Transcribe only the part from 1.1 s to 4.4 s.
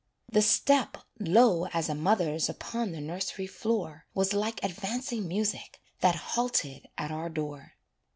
low as a mother's Upon the nursery floor, Was